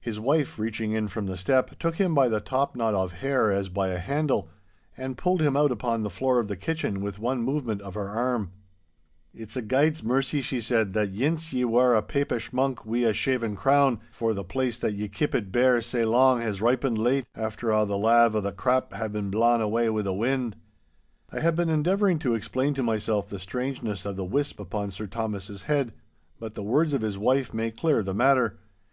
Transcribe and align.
His 0.00 0.18
wife, 0.18 0.58
reaching 0.58 0.90
in 0.94 1.06
from 1.06 1.26
the 1.26 1.36
step, 1.36 1.78
took 1.78 1.94
him 1.94 2.12
by 2.12 2.28
the 2.28 2.40
top 2.40 2.74
knot 2.74 2.92
of 2.92 3.12
hair 3.12 3.52
as 3.52 3.68
by 3.68 3.86
a 3.90 4.00
handle, 4.00 4.50
and 4.96 5.16
pulled 5.16 5.40
him 5.40 5.56
out 5.56 5.70
upon 5.70 6.02
the 6.02 6.10
floor 6.10 6.40
of 6.40 6.48
the 6.48 6.56
kitchen 6.56 7.00
with 7.02 7.20
one 7.20 7.40
movement 7.44 7.80
of 7.82 7.94
her 7.94 8.08
arm. 8.08 8.50
'It's 9.32 9.54
a 9.56 9.62
guid's 9.62 10.02
mercy,' 10.02 10.40
she 10.40 10.60
cried, 10.60 10.92
'that 10.92 11.12
yince 11.12 11.52
ye 11.52 11.64
war 11.64 11.94
a 11.94 12.02
papish 12.02 12.52
monk 12.52 12.84
wi' 12.84 13.06
a 13.08 13.12
shaven 13.12 13.54
crown, 13.54 14.00
for 14.10 14.34
the 14.34 14.42
place 14.42 14.76
that 14.76 14.94
ye 14.94 15.06
keepit 15.06 15.52
bare 15.52 15.80
sae 15.80 16.04
lang 16.04 16.40
has 16.40 16.60
ripened 16.60 16.98
late, 16.98 17.26
after 17.36 17.70
a' 17.70 17.84
the 17.84 17.96
lave 17.96 18.34
o' 18.34 18.40
the 18.40 18.50
crap 18.50 18.92
has 18.92 19.12
been 19.12 19.30
blawn 19.30 19.60
awa' 19.60 19.92
wi' 19.92 20.02
the 20.02 20.12
wind.' 20.12 20.56
I 21.30 21.38
had 21.38 21.54
been 21.54 21.68
endeavouring 21.70 22.18
to 22.26 22.34
explain 22.34 22.74
to 22.74 22.82
myself 22.82 23.28
the 23.28 23.38
strangeness 23.38 24.04
of 24.04 24.16
the 24.16 24.24
wisp 24.24 24.58
upon 24.58 24.90
Sir 24.90 25.06
Thomas's 25.06 25.62
head, 25.62 25.92
but 26.40 26.56
the 26.56 26.64
words 26.64 26.92
of 26.92 27.02
his 27.02 27.16
wife 27.16 27.54
made 27.54 27.76
clear 27.78 28.02
the 28.02 28.12
matter. 28.14 28.58